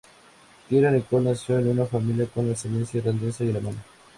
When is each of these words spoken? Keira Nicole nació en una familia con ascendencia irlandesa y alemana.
Keira 0.67 0.89
Nicole 0.89 1.29
nació 1.29 1.59
en 1.59 1.67
una 1.67 1.85
familia 1.85 2.25
con 2.25 2.49
ascendencia 2.51 2.97
irlandesa 2.97 3.43
y 3.43 3.51
alemana. 3.51 3.85